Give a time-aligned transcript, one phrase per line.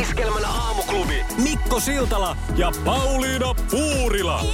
[0.00, 1.24] Iskelmän aamuklubi.
[1.42, 4.44] Mikko Siltala ja Pauliina Puurila.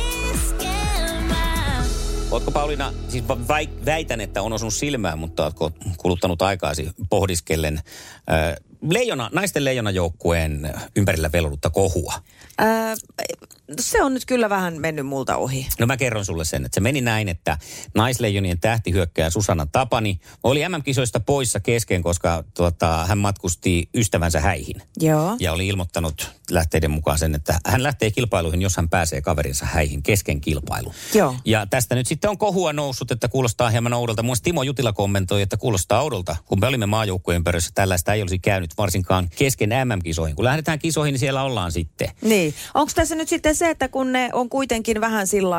[2.30, 8.56] Ootko Pauliina, siis vai, väitän, että on osunut silmään, mutta ootko kuluttanut aikaasi pohdiskellen äh,
[8.90, 12.14] leijona, naisten leijonajoukkueen ympärillä velvollutta kohua?
[12.58, 12.94] Ää,
[13.80, 15.66] se on nyt kyllä vähän mennyt multa ohi.
[15.80, 17.58] No mä kerron sulle sen, että se meni näin, että
[17.94, 24.82] naisleijonien tähtihyökkäjä Susanna Tapani oli MM-kisoista poissa kesken, koska tuota, hän matkusti ystävänsä häihin.
[25.00, 25.36] Joo.
[25.40, 30.02] Ja oli ilmoittanut lähteiden mukaan sen, että hän lähtee kilpailuihin, jos hän pääsee kaverinsa häihin
[30.02, 30.94] kesken kilpailu.
[31.14, 31.36] Joo.
[31.44, 34.22] Ja tästä nyt sitten on kohua noussut, että kuulostaa hieman oudolta.
[34.22, 36.36] Muun Timo Jutila kommentoi, että kuulostaa oudolta.
[36.46, 40.36] Kun me olimme maajoukkueen perässä, tällaista ei olisi käynyt varsinkaan kesken MM-kisoihin.
[40.36, 42.08] Kun lähdetään kisoihin, niin siellä ollaan sitten.
[42.22, 42.54] Niin.
[42.74, 45.56] Onko tässä nyt sitten se, että kun ne on kuitenkin vähän sillä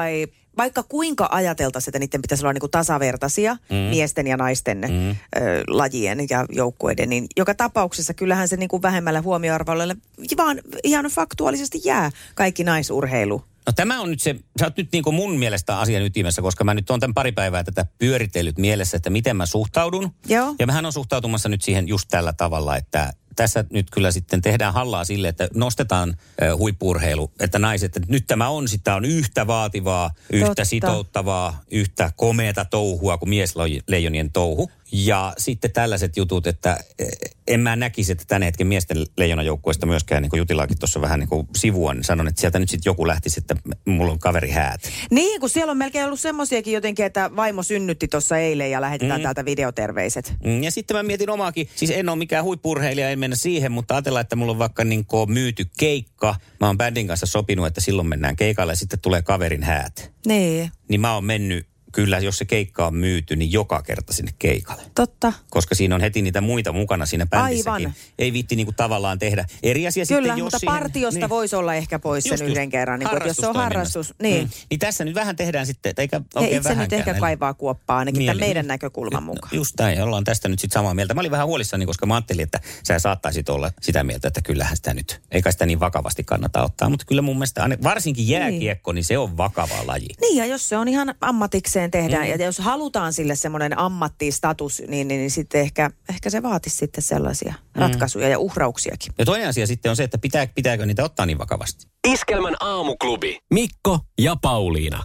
[0.57, 3.75] vaikka kuinka ajateltaisiin, että niiden pitäisi olla niin kuin tasavertaisia mm.
[3.75, 5.09] miesten ja naisten mm.
[5.09, 5.15] ö,
[5.67, 9.95] lajien ja joukkueiden, niin joka tapauksessa kyllähän se niin kuin vähemmällä huomioarvoilla
[10.37, 13.43] vaan ihan faktuaalisesti jää kaikki naisurheilu.
[13.65, 16.63] No tämä on nyt se, sä oot nyt niin kuin mun mielestä asian ytimessä, koska
[16.63, 20.11] mä nyt on tämän pari päivää tätä pyöritellyt mielessä, että miten mä suhtaudun.
[20.27, 20.55] Joo.
[20.59, 24.73] Ja mähän on suhtautumassa nyt siihen just tällä tavalla, että tässä nyt kyllä sitten tehdään
[24.73, 26.17] hallaa sille, että nostetaan
[26.57, 30.65] huippurheilu, että naiset, että nyt tämä on, sitä on yhtä vaativaa, yhtä Totta.
[30.65, 34.71] sitouttavaa, yhtä komeata touhua kuin miesleijonien touhu.
[34.91, 37.07] Ja sitten tällaiset jutut, että eh,
[37.47, 41.29] en mä näkisi, että tänä hetken miesten leijonajoukkueesta myöskään, niin kuin Jutilaakin tuossa vähän niin
[41.29, 43.55] kuin sivua, niin sanon, että sieltä nyt sitten joku lähtisi, että
[43.85, 44.81] mulla on kaveri häät.
[45.11, 49.21] Niin, kun siellä on melkein ollut semmoisiakin jotenkin, että vaimo synnytti tuossa eilen ja lähetetään
[49.21, 49.23] mm.
[49.23, 50.33] täältä videoterveiset.
[50.43, 53.93] Mm, Ja sitten mä mietin omaakin, siis en ole mikään huippurheilija, en mennä siihen, mutta
[53.93, 56.35] ajatellaan, että mulla on vaikka niin myyty keikka.
[56.59, 60.11] Mä oon bändin kanssa sopinut, että silloin mennään keikalle ja sitten tulee kaverin häät.
[60.27, 64.31] Niin, Niin mä oon mennyt, kyllä jos se keikka on myyty, niin joka kerta sinne
[64.39, 64.81] keikalle.
[64.95, 65.33] totta.
[65.49, 67.71] Koska siinä on heti niitä muita mukana siinä bändissäkin.
[67.71, 67.93] Aivan.
[68.19, 69.45] Ei viitti niinku tavallaan tehdä.
[69.63, 71.29] Eri asia Kyllä, sitten, jos mutta siihen, partiosta niin.
[71.29, 72.51] voisi olla ehkä pois sen Just, just.
[72.51, 72.99] yhden kerran.
[72.99, 74.43] Niin kuin, jos se on harrastus, niin.
[74.43, 74.49] Mm.
[74.69, 77.97] Niin tässä nyt vähän tehdään sitten, eikä Ja oikein itse nyt ehkä Eli- kaivaa kuoppaa
[77.97, 79.49] ainakin Niin, tämän meidän näkökulman mukaan.
[79.51, 81.13] No, just näin, ollaan tästä nyt sitten samaa mieltä.
[81.13, 84.75] Mä olin vähän huolissani, koska mä ajattelin, että sä saattaisit olla sitä mieltä, että kyllähän
[84.77, 86.89] sitä nyt, eikä sitä niin vakavasti kannata ottaa.
[86.89, 90.07] Mutta kyllä mun mielestä, varsinkin jääkiekko, niin se on vakava laji.
[90.21, 92.33] Niin, ja jos se on ihan ammatikseen tehdään, Mm.
[92.33, 92.39] mm.
[92.39, 97.03] ja jos halutaan sille semmoinen ammattistatus, niin, niin, niin sitten ehkä, ehkä se vaatisi sitten
[97.03, 97.81] sellaisia mm.
[97.81, 99.13] ratkaisuja ja uhrauksiakin.
[99.17, 101.87] Ja toinen asia sitten on se, että pitää, pitääkö niitä ottaa niin vakavasti.
[102.07, 103.37] Iskelmän aamuklubi.
[103.53, 105.03] Mikko ja Pauliina.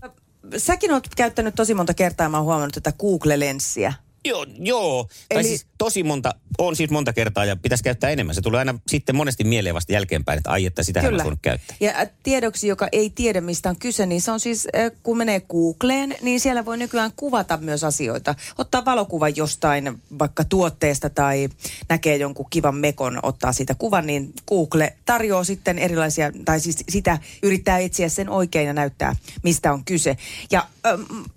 [0.56, 3.92] Säkin oot käyttänyt tosi monta kertaa, mä oon huomannut tätä Google-lenssiä.
[4.24, 5.08] Joo, joo.
[5.28, 8.34] Tai Eli- siis tosi monta, on siis monta kertaa ja pitäisi käyttää enemmän.
[8.34, 11.24] Se tulee aina sitten monesti mieleen vasta jälkeenpäin, että ai, että sitä Kyllä.
[11.24, 11.76] on käyttää.
[11.80, 15.16] Ja äh, tiedoksi, joka ei tiedä mistä on kyse, niin se on siis, äh, kun
[15.16, 18.34] menee Googleen, niin siellä voi nykyään kuvata myös asioita.
[18.58, 21.48] Ottaa valokuvan jostain vaikka tuotteesta tai
[21.88, 27.18] näkee jonkun kivan mekon, ottaa siitä kuvan, niin Google tarjoaa sitten erilaisia, tai siis sitä
[27.42, 30.16] yrittää etsiä sen oikein ja näyttää, mistä on kyse.
[30.50, 30.66] Ja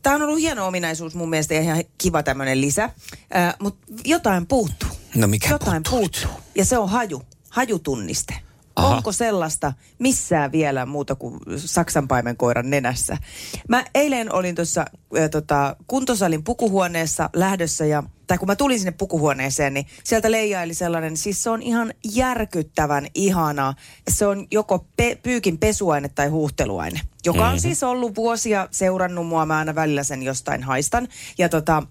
[0.02, 4.48] tämä on ollut hieno ominaisuus mun mielestä ja ihan kiva tämmöinen lisä, äh, mutta jotain
[4.48, 4.90] puuttuu.
[5.16, 6.44] No mikä Jotain puuttuu puuttuu.
[6.56, 8.34] Ja se on haju, hajutunniste.
[8.76, 8.96] Aha.
[8.96, 13.18] Onko sellaista missään vielä muuta kuin saksanpaimenkoiran nenässä?
[13.70, 18.92] Mä eilen olin tuossa äh, tota, kuntosalin pukuhuoneessa lähdössä ja tai kun mä tulin sinne
[18.92, 23.74] pukuhuoneeseen, niin sieltä leijaili sellainen, siis se on ihan järkyttävän ihana.
[24.08, 29.46] Se on joko pe- pyykin pesuaine tai huuhteluaine, joka on siis ollut vuosia seurannut mua,
[29.46, 31.08] mä aina välillä sen jostain haistan.
[31.38, 31.84] Ja tota,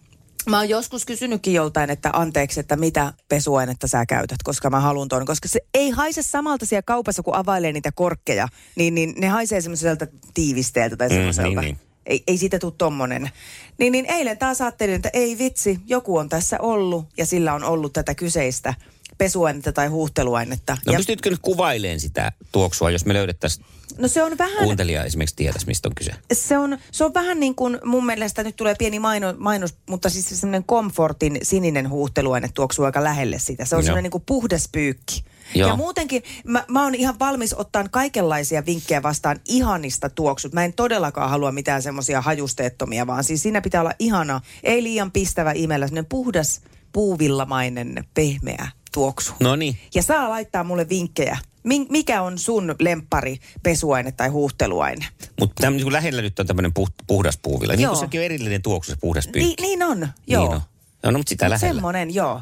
[0.47, 5.08] Mä oon joskus kysynytkin joltain, että anteeksi, että mitä pesuainetta sä käytät, koska mä haluan
[5.08, 5.26] ton.
[5.26, 9.60] Koska se ei haise samalta siellä kaupassa, kun availee niitä korkkeja, niin, niin ne haisee
[9.60, 11.48] semmoiselta tiivisteeltä tai Mm, semmoiselta.
[11.60, 11.78] niin, niin.
[12.06, 13.31] Ei, ei siitä tule tommonen.
[13.78, 17.64] Niin, niin eilen taas ajattelin, että ei vitsi, joku on tässä ollut ja sillä on
[17.64, 18.75] ollut tätä kyseistä
[19.19, 20.76] pesuainetta tai huuhteluainetta.
[20.86, 23.66] No ja, pystytkö nyt kuvaileen sitä tuoksua, jos me löydettäisiin
[23.98, 24.64] no se on vähän...
[24.64, 26.12] kuuntelija esimerkiksi tietäisi, mistä on kyse?
[26.32, 30.10] Se on, se on vähän niin kuin mun mielestä, nyt tulee pieni maino, mainos, mutta
[30.10, 33.64] siis se semmoinen Comfortin sininen huuhteluaine tuoksuu aika lähelle sitä.
[33.64, 33.84] Se on Joo.
[33.84, 35.25] semmoinen niin kuin puhdas pyykki.
[35.54, 35.69] Joo.
[35.69, 40.52] Ja muutenkin mä, mä oon ihan valmis ottaa kaikenlaisia vinkkejä vastaan ihanista tuoksut.
[40.52, 45.12] Mä en todellakaan halua mitään semmoisia hajusteettomia, vaan siis siinä pitää olla ihana, ei liian
[45.12, 46.61] pistävä imellä, semmoinen puhdas
[46.93, 49.32] puuvillamainen, pehmeä tuoksu.
[49.40, 49.78] No niin.
[49.94, 51.38] Ja saa laittaa mulle vinkkejä.
[51.69, 55.06] Min- Mikä on sun lemppari pesuaine tai huuhteluaine?
[55.41, 57.75] Mutta niin lähellä nyt on tämmöinen puh, puhdas puuvilla.
[57.75, 59.62] Niin kuin sekin on erillinen tuoksu, se puhdas pyykki.
[59.62, 60.43] Niin, niin on, joo.
[60.44, 60.62] Niin on.
[61.03, 61.75] No, no mutta sitä lähellä.
[61.75, 62.41] Semmonen, joo.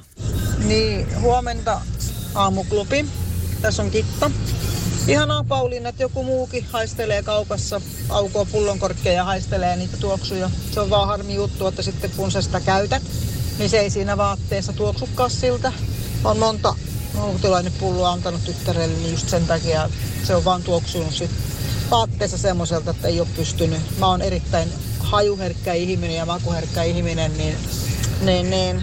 [0.64, 1.80] Niin, huomenta
[2.34, 3.04] aamuklubi.
[3.62, 4.30] Tässä on Kitta.
[5.08, 10.50] Ihanaa Pauliina, että joku muukin haistelee kaupassa, aukoo pullonkorkkeja ja haistelee niitä tuoksuja.
[10.70, 13.02] Se on vaan harmi juttu, että sitten kun sä sitä käytät,
[13.58, 15.72] niin se ei siinä vaatteessa tuoksukaan siltä.
[16.24, 16.74] On monta
[17.80, 19.90] pullo antanut tyttärelle, niin just sen takia
[20.24, 21.30] se on vaan tuoksunut sit
[21.90, 23.98] vaatteessa semmoiselta, että ei ole pystynyt.
[23.98, 27.56] Mä oon erittäin hajuherkkä ihminen ja makuherkkä ihminen, niin,
[28.20, 28.82] niin, niin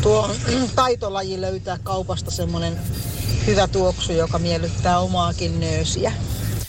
[0.00, 0.30] tuo
[0.76, 2.80] taitolaji löytää kaupasta semmoinen
[3.46, 6.12] hyvä tuoksu, joka miellyttää omaakin nöösiä.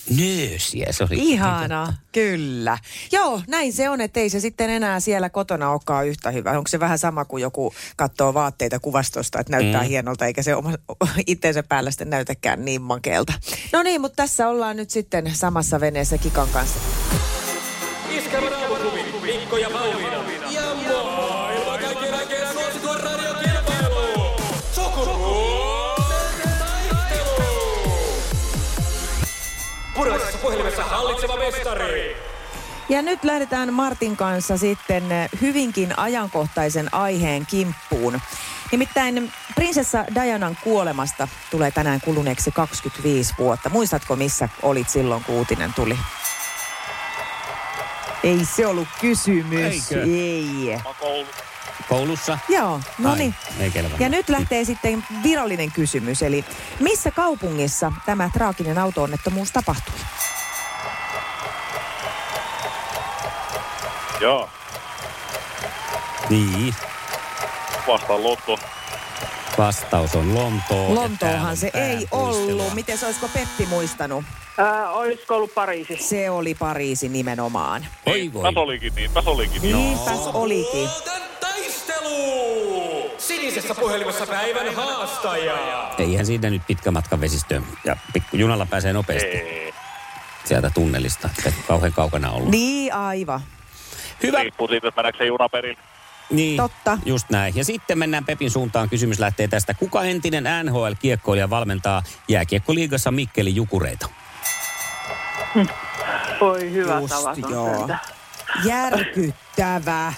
[0.09, 1.15] Nöösiä, se oli.
[1.17, 2.77] Ihana, kyllä.
[3.11, 6.51] Joo, näin se on, että ei se sitten enää siellä kotona olekaan yhtä hyvä.
[6.51, 9.87] Onko se vähän sama kuin joku katsoo vaatteita kuvastosta, että näyttää mm.
[9.87, 10.73] hienolta, eikä se oma,
[11.27, 13.33] itseensä päällä sitten näytäkään niin makeelta.
[13.73, 16.79] No niin, mutta tässä ollaan nyt sitten samassa veneessä Kikan kanssa.
[18.09, 18.49] Iskävä
[19.21, 19.96] Mikko ja Pauliina.
[30.41, 32.17] Puraisessa puhelimessa hallitseva mestari.
[32.89, 38.21] Ja nyt lähdetään Martin kanssa sitten eh, hyvinkin ajankohtaisen aiheen kimppuun.
[38.71, 43.69] Nimittäin prinsessa Dianan kuolemasta tulee tänään kuluneeksi 25 vuotta.
[43.69, 45.97] Muistatko, missä olit silloin, kun uutinen tuli?
[48.23, 49.91] Ei se ollut kysymys.
[49.91, 50.03] Eikö?
[50.03, 50.77] Ei.
[51.89, 52.39] Koulussa?
[52.49, 53.35] Joo, no niin.
[53.99, 56.23] Ja nyt lähtee sitten virallinen kysymys.
[56.23, 56.45] Eli
[56.79, 59.93] missä kaupungissa tämä traaginen auto-onnettomuus tapahtui?
[64.21, 64.49] Joo,
[66.29, 66.75] Niin,
[67.87, 68.57] vastaan Lotto.
[69.57, 70.77] vastaus on Lontoo.
[70.77, 72.73] täällä Lontoohan on se ei ollut.
[72.73, 74.25] Miten se olisiko Peppi muistanut?
[74.57, 75.97] Ää, olisiko ollut Pariisi?
[75.97, 77.85] Se oli Pariisi nimenomaan.
[78.05, 78.43] Oi voi.
[78.43, 79.75] Täs olikin niin, täs olikin niin.
[79.75, 80.89] Niinpäs olikin.
[81.39, 83.11] Taistelu.
[83.17, 85.55] Sinisessä puhelimessa päivän haastaja.
[85.97, 87.63] Eihän siinä nyt pitkä matka vesistöön.
[87.85, 89.73] Ja pikku junalla pääsee nopeasti Ei,
[90.45, 91.29] sieltä tunnelista.
[91.45, 92.49] Ei kauhean kaukana ollut.
[92.49, 93.41] Niin, aivan.
[94.23, 94.39] Hyvä.
[94.39, 95.77] riippuu siitä, että se juna perin.
[96.29, 96.97] Niin, Totta.
[97.05, 97.55] just näin.
[97.55, 98.89] Ja sitten mennään Pepin suuntaan.
[98.89, 99.73] Kysymys lähtee tästä.
[99.73, 104.09] Kuka entinen NHL-kiekkoilija valmentaa jääkiekkoliigassa Mikkelin Jukureita?
[106.41, 107.89] Voi hyvä Just tavaton joo.
[108.65, 110.13] Järkyttävä.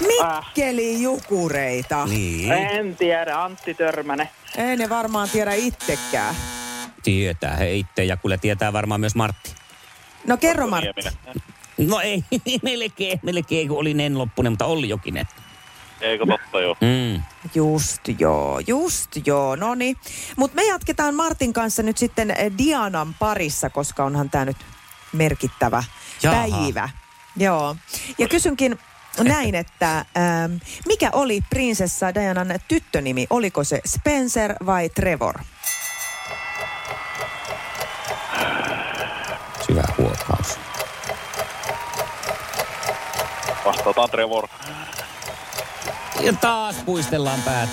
[0.00, 2.06] Mikkeli Jukureita.
[2.06, 2.52] Niin.
[2.52, 4.28] En tiedä, Antti Törmänen.
[4.56, 6.34] Ei ne varmaan tiedä itsekään.
[7.02, 9.54] Tietää he itse ja kyllä tietää varmaan myös Martti.
[10.26, 11.08] No kerro Martti.
[11.78, 12.24] No ei,
[12.62, 15.26] melkein, melkein kun oli Nen Loppunen, mutta Olli Jokinen.
[16.00, 16.76] Eikö totta joo?
[16.80, 17.22] Mm.
[17.54, 19.96] Just joo, just joo, no niin.
[20.36, 24.56] Mutta me jatketaan Martin kanssa nyt sitten eh, Dianan parissa, koska onhan tämä nyt
[25.12, 25.84] merkittävä
[26.22, 26.36] Jaha.
[26.36, 26.88] päivä.
[27.36, 27.76] Joo.
[28.18, 28.78] Ja kysynkin
[29.22, 30.52] näin, että ähm,
[30.86, 33.26] mikä oli prinsessa Dianan tyttönimi?
[33.30, 35.34] Oliko se Spencer vai Trevor?
[43.64, 44.48] Vastataan Trevor.
[46.20, 47.68] Ja taas puistellaan päät.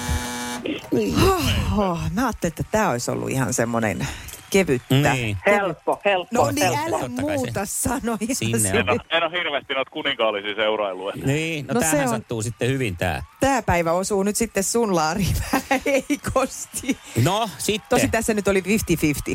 [1.77, 4.07] Oh, mä ajattelin, että tämä olisi ollut ihan semmoinen
[4.49, 5.13] kevyttä.
[5.13, 5.37] Niin.
[5.45, 6.97] Helppo, helppo, No niin, helppo.
[6.97, 8.17] älä muuta sano.
[8.19, 8.69] ihan sinne.
[8.69, 11.15] En ole, en ole hirveästi noita kuninkaallisia seurailuja.
[11.25, 13.23] Niin, no, No no se tämähän on- sattuu sitten hyvin tää.
[13.39, 15.35] Tämä päivä osuu nyt sitten sun laariin
[15.85, 16.97] heikosti.
[17.23, 17.89] No sitten.
[17.89, 18.63] Tosi tässä nyt oli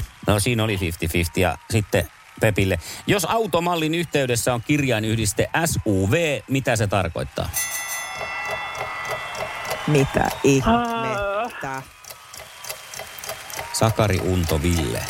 [0.01, 0.03] 50-50.
[0.27, 0.81] No siinä oli 50-50
[1.37, 2.09] ja sitten
[2.41, 2.79] Pepille.
[3.07, 7.49] Jos automallin yhteydessä on kirjainyhdiste SUV, mitä se tarkoittaa?
[9.87, 11.83] Mitä ihmettä?
[13.73, 15.03] Sakari Unto Ville.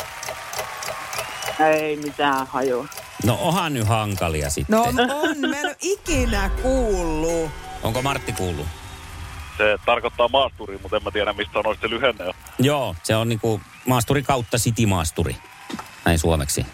[1.66, 2.86] Ei mitään hajua.
[3.24, 4.76] No onhan nyt hankalia sitten.
[4.76, 7.50] No on, mä en ole ikinä kuullut.
[7.82, 8.66] Onko Martti kuullut?
[9.58, 12.24] Se tarkoittaa maasturia, mutta en mä tiedä, mistä sanoisi se lyhenne.
[12.58, 15.36] Joo, se on niinku maasturi kautta city-maasturi.
[16.04, 16.66] Näin suomeksi.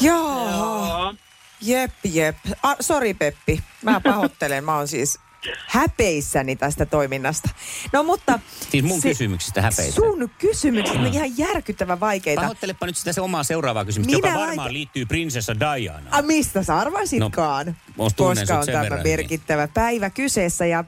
[0.00, 1.14] Joo.
[1.60, 2.36] Jep, jep.
[2.62, 4.64] Ah, sori Peppi, mä pahoittelen.
[4.64, 5.18] Mä oon siis
[5.66, 7.48] häpeissäni tästä toiminnasta.
[7.92, 8.38] No mutta...
[8.70, 9.94] Siis mun kysymyksistä häpeitä.
[9.94, 12.40] Sun kysymykset on ihan järkyttävän vaikeita.
[12.40, 16.14] Pahoittelepa nyt sitä se omaa seuraavaa kysymystä, Minä joka varmaan liittyy prinsessa Dianaan.
[16.14, 17.76] A, mistä sä arvasitkaan?
[17.96, 19.10] No, koska on tämä verran hyvin.
[19.10, 20.66] merkittävä päivä kyseessä.
[20.66, 20.84] Ja,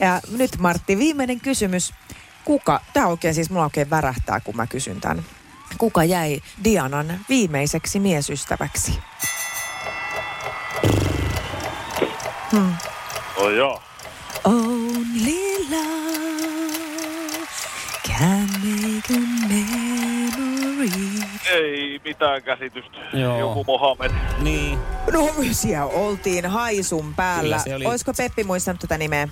[0.00, 1.94] ja nyt Martti, viimeinen kysymys.
[2.44, 5.24] Kuka, tämä oikein siis mulla oikein värähtää, kun mä kysyn tämän.
[5.78, 8.98] Kuka jäi Dianan viimeiseksi miesystäväksi?
[13.36, 13.82] Oh joo.
[14.44, 17.46] Only love
[18.08, 20.90] can make a memory.
[21.52, 22.98] Ei mitään käsitystä.
[23.12, 23.38] Joo.
[23.38, 24.10] Joku Mohamed.
[24.38, 24.78] Niin.
[25.12, 27.42] No siellä oltiin haisun päällä.
[27.42, 29.28] Kyllä se oli- Olisiko Peppi muistanut tätä nimeä?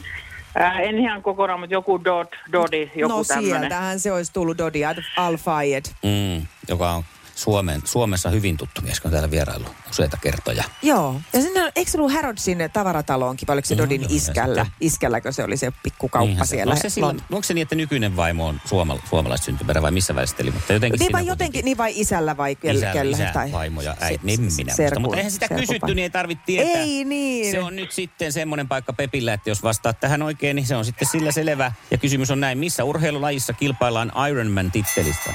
[0.59, 3.59] Ää, en ihan kokonaan, mutta joku Dod, Dodi, joku no tämmöinen.
[3.61, 5.85] sieltähän se olisi tullut Dodi Al- Al-Fayed.
[6.03, 7.05] Mm, joka on
[7.37, 10.65] Suomen, Suomessa hyvin tuttu mies, kun on täällä vierailu useita kertoja.
[10.83, 11.21] Joo.
[11.33, 14.65] Ja sinne, eikö se ollut Harrodsin tavarataloonkin, vai oliko se Joo, Dodin joo, iskällä?
[14.65, 16.71] sitten- Iskälläkö se oli se pikkukauppa Niinhän se- siellä?
[16.73, 19.91] Onko se, sillä, Lont- onko se niin, että nykyinen vaimo on suomala, suomalaista syntyperä vai
[19.91, 20.51] missä väesteli?
[20.51, 23.97] Mutta jotenkin Niin vai jotenkin, niin vai isällä vai kel, Isä, isä tai vaimo ja
[24.01, 26.83] äiti, se- niin minä se- serkun- Mutta eihän sitä kysytty, niin ei tarvitse tietää.
[26.83, 27.51] Ei niin.
[27.51, 30.85] Se on nyt sitten semmoinen paikka Pepillä, että jos vastaat tähän oikein, niin se on
[30.85, 31.73] sitten sillä selvä.
[31.91, 35.31] Ja kysymys on näin, missä urheilulajissa kilpaillaan Ironman-tittelistä?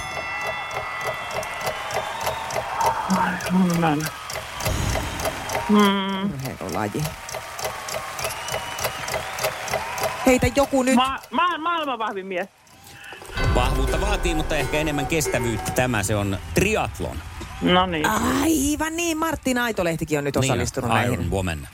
[3.56, 4.08] Ironman.
[6.34, 7.04] urheilulaji.
[10.26, 10.96] Heitä joku nyt.
[10.96, 12.48] Ma- ma- maailman vahvin mies.
[13.56, 16.04] Vahvuutta vaatii, mutta ehkä enemmän kestävyyttä tämä.
[16.04, 17.18] Se on triathlon.
[17.62, 18.06] No niin.
[18.42, 21.14] Aivan niin, Martin Aitolehtikin on nyt osallistunut niin, näihin.
[21.14, 21.68] Iron Woman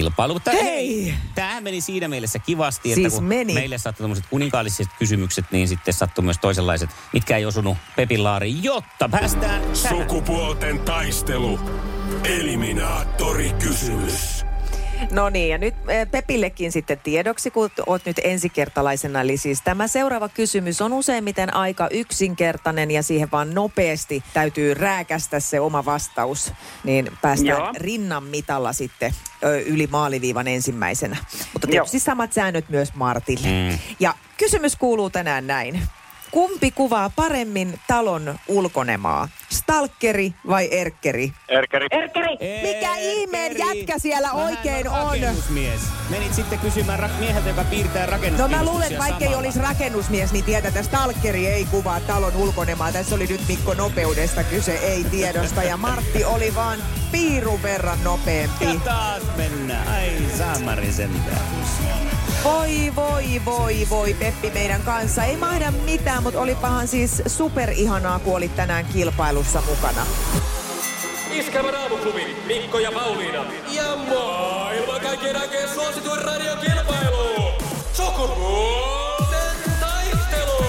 [0.00, 0.32] kilpailu.
[0.34, 1.04] Mutta Hei!
[1.04, 3.54] hei, tämähän meni siinä mielessä kivasti, että Siis kun meni.
[3.54, 8.64] meille sattui tämmöiset kuninkaalliset kysymykset, niin sitten sattui myös toisenlaiset, mitkä ei osunut Pepin laariin,
[8.64, 9.76] jotta päästään tähän.
[9.76, 11.60] Sukupuolten taistelu.
[12.24, 14.37] Eliminaattori kysymys.
[15.10, 19.20] No niin, ja nyt eh, Pepillekin sitten tiedoksi, kun oot nyt ensikertalaisena.
[19.20, 25.40] Eli siis tämä seuraava kysymys on useimmiten aika yksinkertainen ja siihen vaan nopeasti täytyy rääkästä
[25.40, 26.52] se oma vastaus.
[26.84, 27.72] Niin päästään Joo.
[27.76, 29.12] rinnan mitalla sitten
[29.44, 31.16] ö, yli maaliviivan ensimmäisenä.
[31.52, 33.48] Mutta tietysti samat säännöt myös Martille.
[33.48, 33.78] Mm.
[34.00, 35.82] Ja kysymys kuuluu tänään näin.
[36.30, 39.28] Kumpi kuvaa paremmin talon ulkonemaa?
[39.50, 41.32] Stalkeri vai erkkeri?
[41.48, 41.86] Erkeri.
[41.90, 42.36] Erkeri.
[42.62, 45.06] Mikä ihmeen jätkä siellä Vähän oikein on?
[45.06, 45.80] rakennusmies.
[46.10, 48.08] Menit sitten kysymään rak- mieheltä, joka piirtää
[48.38, 49.38] No mä luulen, että vaikka ei samalla.
[49.38, 52.92] olisi rakennusmies, niin tietää, että stalkeri ei kuvaa talon ulkonemaa.
[52.92, 55.62] Tässä oli nyt Mikko nopeudesta kyse, ei tiedosta.
[55.62, 56.78] Ja Martti oli vaan
[57.12, 58.64] piirun verran nopeampi.
[58.64, 59.87] Ja taas mennään.
[60.38, 61.40] Saamari sentään.
[62.44, 65.24] Voi, voi, voi, voi Peppi meidän kanssa.
[65.24, 70.06] Ei mahda mitään, mutta olipahan siis superihanaa, kun olit tänään kilpailussa mukana.
[71.30, 73.44] Iskävä raamuklubi, Mikko ja Pauliina.
[73.72, 77.52] Ja maailman kaikkien aikeen suosituen radiokilpailu.
[77.92, 80.64] Sukupuolten taistelu.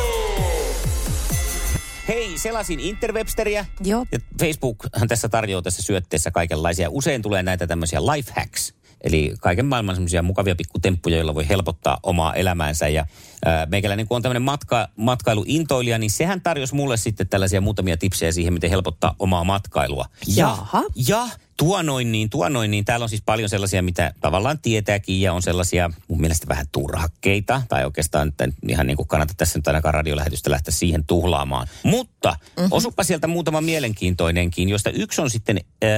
[2.07, 3.65] Hei, selasin Interwebsteriä.
[3.83, 4.05] Joo.
[4.11, 6.89] Ja Facebookhan tässä tarjoaa tässä syötteessä kaikenlaisia.
[6.89, 8.78] Usein tulee näitä tämmöisiä life hacks.
[9.01, 12.87] Eli kaiken maailman semmoisia mukavia pikkutemppuja, joilla voi helpottaa omaa elämäänsä.
[12.87, 13.05] Ja
[13.45, 18.31] ää, meikäläinen, kun on tämmöinen matka, matkailuintoilija, niin sehän tarjosi mulle sitten tällaisia muutamia tipsejä
[18.31, 20.05] siihen, miten helpottaa omaa matkailua.
[20.27, 20.83] Ja, Jaha.
[21.07, 21.27] ja
[21.59, 22.85] tuo noin niin, tuo noin niin.
[22.85, 27.61] Täällä on siis paljon sellaisia, mitä tavallaan tietääkin ja on sellaisia mun mielestä vähän turhakkeita.
[27.69, 31.67] Tai oikeastaan että ihan niin kuin kannata tässä nyt ainakaan radiolähetystä lähteä siihen tuhlaamaan.
[31.83, 32.71] Mutta mm-hmm.
[32.71, 35.89] osupa sieltä muutama mielenkiintoinenkin, josta yksi on sitten, äh,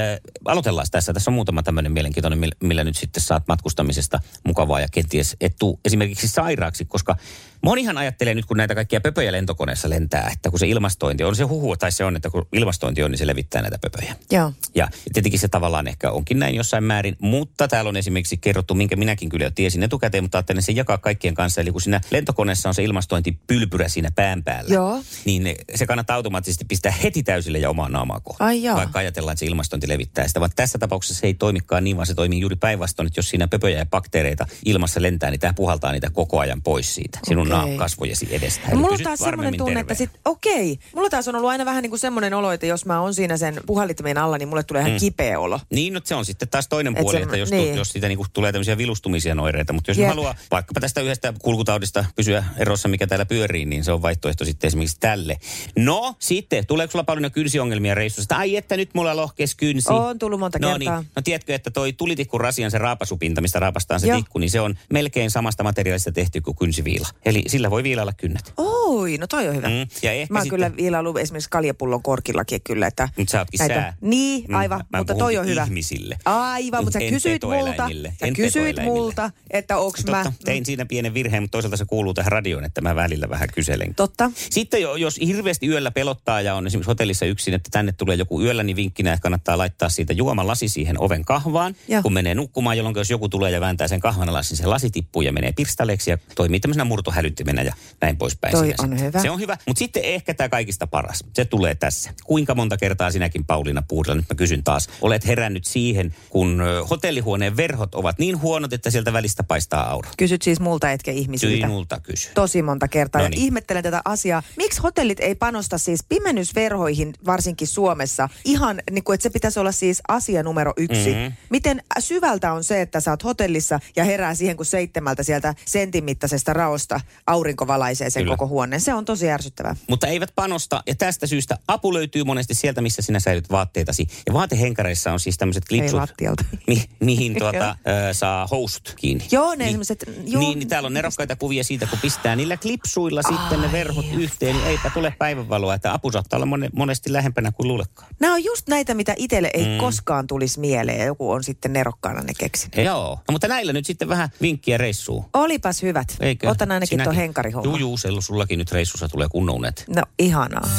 [0.46, 1.14] aloitellaan tässä.
[1.14, 5.56] Tässä on muutama tämmöinen mielenkiintoinen, millä- millä nyt sitten saat matkustamisesta mukavaa ja kenties et
[5.60, 7.16] tuu esimerkiksi sairaaksi, koska
[7.64, 11.44] Monihan ajattelee nyt, kun näitä kaikkia pöpöjä lentokoneessa lentää, että kun se ilmastointi on se
[11.44, 14.16] huhu, tai se on, että kun ilmastointi on, niin se levittää näitä pöpöjä.
[14.32, 14.54] Joo.
[14.76, 18.96] Ja tietenkin se tavallaan ehkä onkin näin jossain määrin, mutta täällä on esimerkiksi kerrottu, minkä
[18.96, 21.62] minäkin kyllä jo tiesin etukäteen, mutta ajattelin sen jakaa kaikkien kanssa.
[21.62, 25.04] Eli kun siinä lentokoneessa on se ilmastointipylpyrä siinä pään päällä, Joo.
[25.26, 28.48] niin se kannattaa automaattisesti pistää heti täysille ja omaa naamaa kohtaan.
[28.48, 28.62] Ai.
[28.76, 30.40] Vaikka ajatellaan, että se ilmastointi levittää sitä.
[30.40, 33.48] Vaan tässä tapauksessa se ei toimikaan niin, vaan se toimii juuri päinvastoin, että jos siinä
[33.48, 37.76] pöpöjä ja bakteereita ilmassa lentää, niin tämä puhaltaa niitä koko ajan pois siitä sinun okay.
[37.76, 38.62] kasvojesi edestä.
[38.68, 40.80] No, Eli mulla on taas semmoinen tunne, että sit, okei.
[40.96, 43.38] Mulla taas on ollut aina vähän niin kuin semmoinen olo, että jos mä oon siinä
[43.38, 45.60] sen puhallittimien alla, niin mulle tulee ihan kipeä olo.
[45.70, 47.64] Niin, no se on sitten taas toinen Et puoli, se- että jos, niin.
[47.64, 47.76] niin.
[47.76, 50.08] jos siitä niinku tulee tämmöisiä vilustumisia oireita, mutta jos Jep.
[50.08, 54.68] Haluaa vaikkapa tästä yhdestä kulkutaudista pysyä erossa, mikä täällä pyörii, niin se on vaihtoehto sitten
[54.68, 55.38] esimerkiksi tälle.
[55.76, 58.36] No, sitten, tuleeko sulla paljon kynsiongelmia reissusta?
[58.36, 59.90] Ai että nyt mulla lohkes kynsi.
[59.94, 61.00] On tullut monta no kertaa.
[61.00, 61.12] Niin.
[61.16, 64.18] No tiedätkö, että toi tulitikku rasian se raapasupinta, mistä raapastaan se Joo.
[64.18, 67.08] tikku, niin se on melkein samasta materiaalista tehty kuin kynsiviila.
[67.26, 68.54] Eli sillä voi viilailla kynnet.
[68.58, 69.68] Oi, no toi on hyvä.
[69.70, 73.10] Mm, ja ehkä mä oon sitten- kyllä viilailu esimerkiksi kaljapullon korkillakin kyllä, että...
[73.18, 73.94] Nyt sä ootkin näitä- sää.
[74.02, 75.64] Niin, Mm, aivan, mä mutta toi on hyvä.
[75.64, 76.18] ihmisille.
[76.26, 80.32] Aivan, mutta sä kysyit multa, sä En kysyit multa, että onks Totta, mä...
[80.46, 83.96] tein siinä pienen virheen, mutta toisaalta se kuuluu tähän radioon, että mä välillä vähän kyselen.
[83.96, 84.32] Totta.
[84.50, 88.42] Sitten jo, jos hirveästi yöllä pelottaa ja on esimerkiksi hotellissa yksin, että tänne tulee joku
[88.42, 92.02] yöllä, niin vinkkinä, että kannattaa laittaa siitä juomalasi siihen oven kahvaan, Joo.
[92.02, 94.90] kun menee nukkumaan, jolloin jos joku tulee ja vääntää sen kahvan alas, niin se lasi
[94.90, 98.52] tippuu ja menee pirstaleeksi ja toimii tämmöisenä murtohälyttimenä ja näin poispäin.
[98.52, 99.00] Toi on sitten.
[99.00, 99.22] hyvä.
[99.22, 101.24] Se on hyvä, mutta sitten ehkä tämä kaikista paras.
[101.34, 102.14] Se tulee tässä.
[102.24, 107.58] Kuinka monta kertaa sinäkin, Pauliina Puurila, nyt mä kysyn taas, olet herännyt siihen, kun hotellihuoneen
[107.58, 110.10] verhot ovat niin huonot, että sieltä välistä paistaa aura?
[110.18, 111.68] Kysyt siis multa etkä ihmisiltä.
[111.68, 112.30] Sinulta kysy.
[112.34, 113.22] Tosi monta kertaa.
[113.22, 114.44] No Ja ihmettelen tätä asiaa.
[114.58, 118.30] Miksi hotellit ei panosta siis pimennysverhoihin, varsinkin Suomessa?
[118.46, 121.10] Ihan niin kuin, että se pitäisi olla siis asia numero yksi.
[121.10, 121.20] Mhm.
[121.20, 121.34] Mm-hmm.
[121.50, 126.04] Miten syvältä on se, että sä oot hotellissa ja herää siihen, kun seitsemältä sieltä sentin
[126.04, 128.38] mittaisesta raosta aurinko valaisee sen Kyllä.
[128.38, 128.82] koko huoneen.
[128.82, 129.76] Se on tosi ärsyttävää.
[129.90, 134.08] Mutta eivät panosta, ja tästä syystä apu löytyy monesti sieltä, missä sinä säilyt vaatteitasi.
[134.28, 136.02] Ja vaatehenkareissa on siis tämmöiset klipsut,
[136.68, 137.76] mi- mihin tuota,
[138.10, 139.26] ö, saa housut kiinni.
[139.32, 139.80] Joo, ne niin,
[140.26, 140.40] joo.
[140.42, 144.56] Niin, niin täällä on nerokkaita kuvia siitä, kun pistää niillä klipsuilla sitten ne verhot yhteen,
[144.56, 148.08] niin eipä tule päivänvaloa, että apu saattaa olla mone, monesti lähempänä kuin luulekaan.
[148.20, 149.78] Nämä on just näitä, mitä itselle ei mm.
[149.78, 152.86] koskaan tulisi mieleen ja joku on sitten nerokkaana ne keksinyt.
[152.86, 155.26] Joo, no, mutta näillä nyt sitten vähän vinkkiä reissuun.
[155.34, 156.18] Olipas hyvät.
[156.20, 156.50] Eikö?
[156.50, 157.22] Otan ainakin tuon Sinäkin.
[157.22, 157.72] henkarihomman.
[157.72, 159.86] Juu, juu, sellu, sullakin nyt reissussa tulee kunnon unet.
[159.96, 160.70] No ihanaa.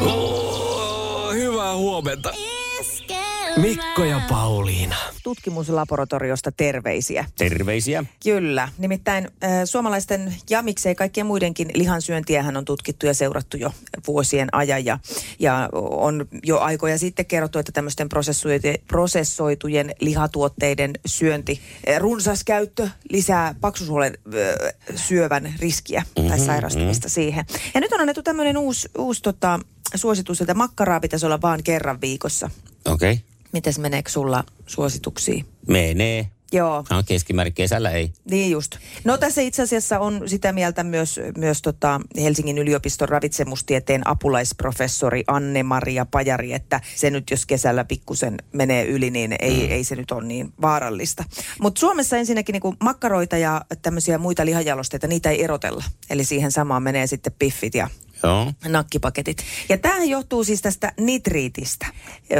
[0.00, 2.32] Oh, hyvää huomenta.
[3.56, 4.96] Mikko ja Pauliina.
[5.22, 7.24] Tutkimuslaboratoriosta terveisiä.
[7.38, 8.04] Terveisiä.
[8.24, 8.68] Kyllä.
[8.78, 13.72] Nimittäin äh, suomalaisten ja miksei kaikkien muidenkin lihansyöntiähän on tutkittu ja seurattu jo
[14.06, 14.84] vuosien ajan.
[14.84, 14.98] Ja,
[15.38, 22.88] ja on jo aikoja sitten kerrottu, että tämmöisten prosessoitujen, prosessoitujen lihatuotteiden syönti, äh, runsas käyttö
[23.10, 27.14] lisää paksusuolen äh, syövän riskiä mm-hmm, tai sairastumista mm-hmm.
[27.14, 27.44] siihen.
[27.74, 29.60] Ja nyt on annettu tämmöinen uusi, uusi tota,
[29.94, 32.50] suositus, että makkaraa pitäisi olla vaan kerran viikossa.
[32.84, 33.12] Okei.
[33.12, 33.35] Okay.
[33.52, 35.46] Mites meneekö sulla suosituksiin?
[35.68, 36.30] Menee.
[36.52, 36.84] Joo.
[36.90, 38.12] No, keskimäärin kesällä ei.
[38.30, 38.76] Niin just.
[39.04, 46.06] No tässä itse asiassa on sitä mieltä myös, myös tota Helsingin yliopiston ravitsemustieteen apulaisprofessori Anne-Maria
[46.10, 49.72] Pajari, että se nyt jos kesällä pikkusen menee yli, niin ei, mm.
[49.72, 51.24] ei se nyt ole niin vaarallista.
[51.60, 55.84] Mutta Suomessa ensinnäkin niinku makkaroita ja tämmöisiä muita lihajalosteita, niitä ei erotella.
[56.10, 57.88] Eli siihen samaan menee sitten piffit ja
[58.22, 58.52] Joo.
[58.68, 59.44] nakkipaketit.
[59.68, 61.86] Ja tämähän johtuu siis tästä nitriitistä,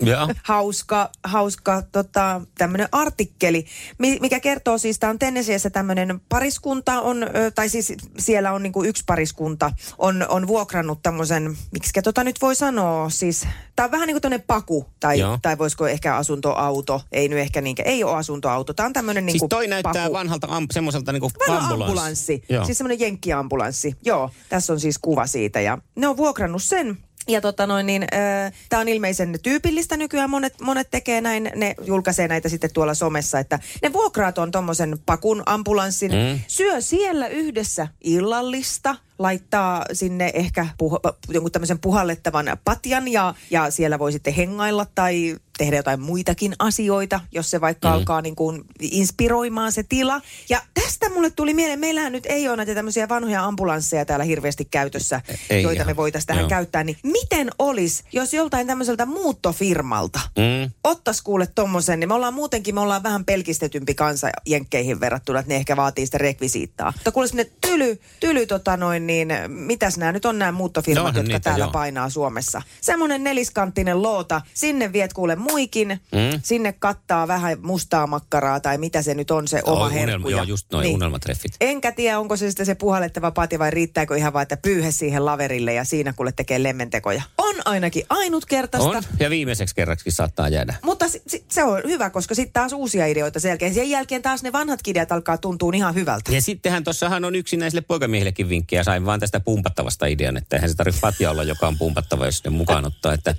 [0.00, 0.28] Joo.
[0.42, 3.66] hauska, hauska tota, tämmöinen artikkeli,
[3.98, 8.84] mi- mikä kertoo siis, tämä on Tennesseessä tämmöinen pariskunta, on, tai siis siellä on niinku
[8.84, 13.46] yksi pariskunta, on, on vuokrannut tämmöisen, miksi tota nyt voi sanoa, siis
[13.76, 15.38] tämä on vähän niin kuin tämmöinen paku, tai, Joo.
[15.42, 19.32] tai voisiko ehkä asuntoauto, ei nyt ehkä niinkään, ei ole asuntoauto, tämä on tämmöinen Siis
[19.32, 20.12] niinku toi näyttää paku.
[20.12, 21.84] vanhalta am, semmoiselta niinku Vanha ambulanssi.
[21.84, 22.42] ambulanssi.
[22.48, 22.64] Joo.
[22.64, 23.94] Siis semmoinen jenkkiambulanssi.
[24.04, 25.60] Joo, tässä on siis kuva siitä.
[25.60, 26.98] Ja ne on vuokrannut sen.
[27.28, 30.30] Ja tota noin, niin, äh, tämä on ilmeisen tyypillistä nykyään.
[30.30, 34.98] Monet, monet tekee näin, ne julkaisee näitä sitten tuolla somessa, että ne vuokraat on tommosen
[35.06, 36.40] pakun ambulanssin, mm.
[36.46, 43.98] syö siellä yhdessä illallista, laittaa sinne ehkä puh- jonkun tämmöisen puhallettavan patjan ja, ja siellä
[43.98, 47.94] voi sitten hengailla tai tehdä jotain muitakin asioita, jos se vaikka mm.
[47.94, 50.20] alkaa niin kuin inspiroimaan se tila.
[50.48, 54.64] Ja tästä mulle tuli mieleen, meillähän nyt ei ole näitä tämmöisiä vanhoja ambulansseja täällä hirveästi
[54.64, 55.86] käytössä, Ei joita ihan.
[55.86, 56.48] me voitaisiin tähän Joo.
[56.48, 56.84] käyttää.
[56.84, 60.70] Niin miten olisi, jos joltain tämmöiseltä muuttofirmalta Mm.
[60.84, 65.48] ottais kuule tommosen, niin me ollaan muutenkin, me ollaan vähän pelkistetympi kansa jenkkeihin verrattuna, että
[65.52, 66.92] ne ehkä vaatii sitä rekvisiittaa.
[66.96, 71.18] Mutta kuule semmoinen tyly, tyly tota noin, niin mitäs nämä nyt on nämä muuttofirmat, No,
[71.18, 71.70] jotka niitä, täällä joo.
[71.72, 72.62] painaa Suomessa.
[72.80, 76.40] Semmoinen neliskanttinen loota, sinne viet kuule muikin, Mm.
[76.42, 80.04] sinne kattaa vähän mustaa makkaraa tai mitä se nyt on se oma Oi, herkku.
[80.08, 81.52] unelma, joo, just noin unelmatreffit.
[81.60, 85.24] Enkä tiedä, onko se sitten se puhallettava pati vai riittääkö ihan vaan, että pyyhe siihen
[85.26, 87.22] laverille ja siinä kuule tekee lemmentekoja.
[87.38, 88.88] On ainakin ainutkertaista.
[88.90, 90.74] On, ja viimeiseksi kerraksi saattaa jäädä.
[90.82, 93.74] Mutta si- si- se on hyvä, koska sitten taas uusia ideoita sen jälkeen.
[93.74, 96.32] Sen jälkeen taas ne vanhat ideat alkaa tuntua ihan hyvältä.
[96.32, 98.84] Ja sittenhän tuossahan on yksinäisille poikamiehillekin vinkkiä.
[98.98, 102.44] Sain vaan tästä pumpattavasta idean, että eihän se tarvitse patja olla, joka on pumpattava, jos
[102.44, 103.12] ne mukaan ottaa.
[103.12, 103.34] Että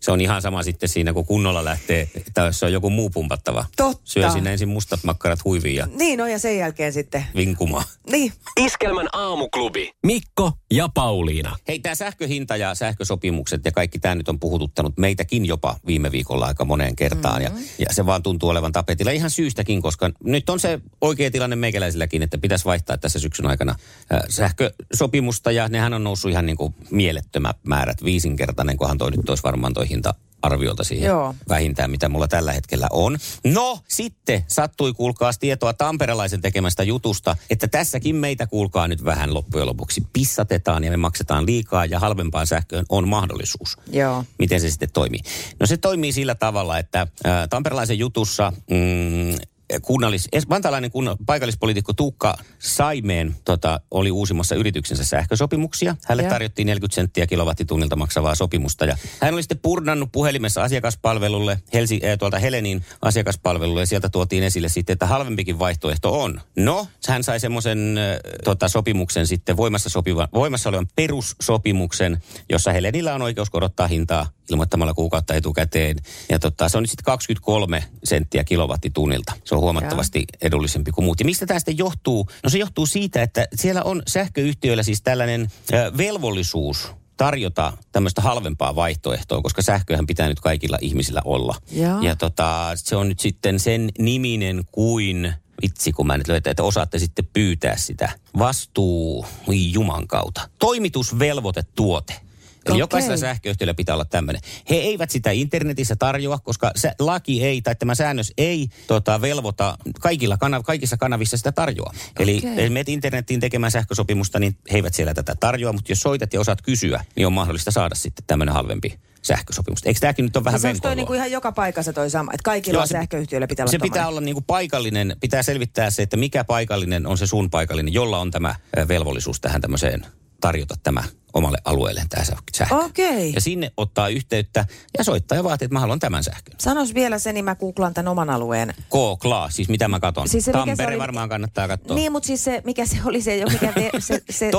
[0.00, 3.10] se on ihan sama sitten siinä, kun kunnolla lähtee, että jos se on joku muu
[3.10, 3.64] pumpattava.
[3.76, 4.02] Totta.
[4.04, 7.24] Syö sinne ensin mustat makkarat huiviin ja Niin on ja sen jälkeen sitten.
[7.36, 7.84] vinkumaan.
[8.10, 8.32] Niin.
[8.60, 9.90] Iskelmän aamuklubi.
[10.06, 11.56] Mikko ja Pauliina.
[11.68, 16.46] Hei, tämä sähköhinta ja sähkösopimukset ja kaikki tämä nyt on puhututtanut meitäkin jopa viime viikolla
[16.46, 17.42] aika moneen kertaan.
[17.42, 17.58] Mm-hmm.
[17.58, 21.56] Ja, ja se vaan tuntuu olevan tapetilla ihan syystäkin, koska nyt on se oikea tilanne
[21.56, 23.74] meikäläisilläkin, että pitäisi vaihtaa tässä syksyn aikana
[24.12, 25.52] äh, sähkösopimusta.
[25.52, 29.72] Ja nehän on noussut ihan niin kuin mielettömät määrät, viisinkertainen, kunhan toi nyt olisi varmaan
[29.74, 31.34] toi hinta arviolta siihen Joo.
[31.48, 33.18] vähintään, mitä mulla tällä hetkellä on.
[33.44, 39.66] No, sitten sattui kuulkaas tietoa tamperelaisen tekemästä jutusta, että tässäkin meitä kuulkaa nyt vähän loppujen
[39.66, 43.76] lopuksi pissatetaan ja me maksetaan liikaa ja halvempaan sähköön on mahdollisuus.
[43.92, 44.24] Joo.
[44.38, 45.20] Miten se sitten toimii?
[45.60, 47.06] No se toimii sillä tavalla, että ä,
[47.50, 49.38] tamperelaisen jutussa mm,
[49.82, 55.96] kunnallis, vantaalainen kunna, paikallispoliitikko Tuukka Saimeen tota, oli uusimassa yrityksensä sähkösopimuksia.
[56.04, 56.30] Hänelle Joo.
[56.30, 58.84] tarjottiin 40 senttiä kilowattitunnilta maksavaa sopimusta.
[58.84, 64.42] Ja hän oli sitten purnannut puhelimessa asiakaspalvelulle, Helsi, äh, tuolta Helenin asiakaspalvelulle, ja sieltä tuotiin
[64.42, 66.40] esille sitten, että halvempikin vaihtoehto on.
[66.56, 73.14] No, hän sai semmoisen äh, tota, sopimuksen sitten voimassa, sopiva, voimassa olevan perussopimuksen, jossa Helenillä
[73.14, 75.96] on oikeus korottaa hintaa ilmoittamalla kuukautta etukäteen.
[76.28, 79.32] Ja tota, se on nyt sitten 23 senttiä kilowattitunnilta.
[79.44, 81.20] Se on huomattavasti edullisempi kuin muut.
[81.20, 82.28] Ja mistä tämä sitten johtuu?
[82.44, 85.52] No se johtuu siitä, että siellä on sähköyhtiöillä siis tällainen
[85.96, 91.56] velvollisuus tarjota tämmöistä halvempaa vaihtoehtoa, koska sähköhän pitää nyt kaikilla ihmisillä olla.
[91.72, 92.00] Joo.
[92.00, 96.62] Ja tota, se on nyt sitten sen niminen kuin, vitsi kun mä nyt löytän, että
[96.62, 98.10] osaatte sitten pyytää sitä.
[98.38, 100.48] Vastuu, oi juman kautta.
[100.58, 102.27] Toimitusvelvoitetuote.
[102.68, 102.80] Eli Okei.
[102.80, 104.42] jokaisella sähköyhtiöllä pitää olla tämmöinen.
[104.70, 109.78] He eivät sitä internetissä tarjoa, koska se laki ei, tai tämä säännös ei tota, velvoita
[110.00, 111.92] kaikilla kanav- kaikissa kanavissa sitä tarjoa.
[112.18, 112.68] Eli okay.
[112.68, 116.62] menet internettiin tekemään sähkösopimusta, niin he eivät siellä tätä tarjoa, mutta jos soitat ja osaat
[116.62, 119.80] kysyä, niin on mahdollista saada sitten tämmöinen halvempi sähkösopimus.
[119.84, 120.94] Eikö tämäkin nyt ole vähän se onko toi venkoilua?
[120.96, 123.78] niinku ihan joka paikassa toi sama, että kaikilla Joo, on se- sähköyhtiöillä pitää olla Se
[123.78, 127.94] pitää olla niin kuin paikallinen, pitää selvittää se, että mikä paikallinen on se sun paikallinen,
[127.94, 128.54] jolla on tämä
[128.88, 130.06] velvollisuus tähän tämmöiseen
[130.40, 131.04] tarjota tämä
[131.34, 132.74] omalle alueelleen tämä sähkö.
[132.84, 133.32] Okei.
[133.32, 134.66] Ja sinne ottaa yhteyttä
[134.98, 136.54] ja soittaa ja vaatii, että mä haluan tämän sähkön.
[136.58, 138.74] Sanos vielä se, niin mä googlaan tämän oman alueen.
[138.78, 140.28] K-Kla, siis mitä mä katon.
[140.28, 141.96] Siis se, Tampere oli- varmaan kannattaa katsoa.
[141.96, 144.50] Niin, mutta siis se, mikä se oli se, jo- mikä ve, se, se.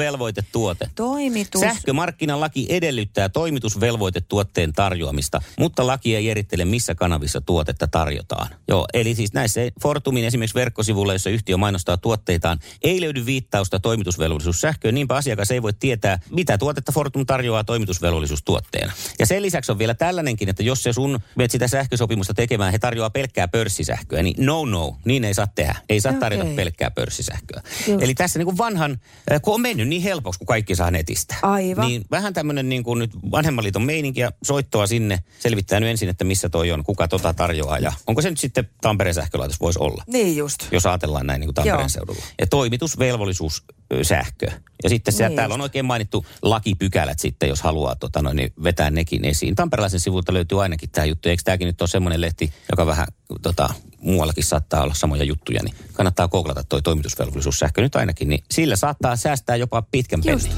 [0.00, 0.90] Toimitusvelvoitetuote.
[0.94, 1.60] Toimitus.
[1.60, 8.48] Sähkömarkkinalaki edellyttää toimitusvelvoitetuotteen tarjoamista, mutta laki ei erittele, missä kanavissa tuotetta tarjotaan.
[8.68, 14.60] Joo, eli siis näissä Fortumin esimerkiksi verkkosivuilla, jossa yhtiö mainostaa tuotteitaan, ei löydy viittausta toimitusvelvollisuus
[14.60, 18.92] sähköön, niinpä asiakas ei voi tietää, mitä tuotetta Fortum tarjoaa toimitusvelvollisuustuotteena.
[19.18, 22.78] Ja sen lisäksi on vielä tällainenkin, että jos se sun menet sitä sähkösopimusta tekemään, he
[22.78, 25.74] tarjoaa pelkkää pörssisähköä, niin no no, niin ei saa tehdä.
[25.88, 26.56] Ei saa tarjota Okei.
[26.56, 27.62] pelkkää pörssisähköä.
[27.88, 28.02] Just.
[28.02, 29.00] Eli tässä niin kuin vanhan,
[29.32, 31.34] äh, kun on mennyt niin helpoksi, kun kaikki saa netistä.
[31.42, 31.86] Aivan.
[31.86, 35.18] Niin vähän tämmöinen niin kuin nyt vanhemman liiton meininki ja soittoa sinne.
[35.38, 38.68] Selvittää nyt ensin, että missä toi on, kuka tota tarjoaa ja onko se nyt sitten
[38.80, 40.04] Tampereen sähkölaitos voisi olla.
[40.06, 40.56] Niin just.
[40.72, 41.88] Jos ajatellaan näin niin kuin Tampereen Joo.
[41.88, 42.22] seudulla.
[42.38, 43.64] Ja toimitusvelvollisuus
[44.02, 44.50] sähkö.
[44.82, 48.52] Ja sitten siellä, Niin täällä on oikein mainittu lakipykälät sitten, jos haluaa tota, noin, niin
[48.64, 49.54] vetää nekin esiin.
[49.54, 51.28] Tamperelaisen sivulta löytyy ainakin tämä juttu.
[51.28, 53.06] Eikö tämäkin nyt ole semmoinen lehti, joka vähän
[53.42, 53.68] tota,
[54.00, 58.76] muuallakin saattaa olla samoja juttuja, niin kannattaa googlata toi toimitusvelvollisuus sähkö nyt ainakin, niin sillä
[58.76, 60.52] saattaa säästää jopa pitkän pennin.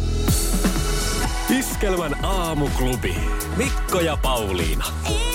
[1.58, 3.14] Iskelmän aamuklubi.
[3.56, 4.85] Mikko ja Pauliina.
[5.04, 5.31] Iskelmä.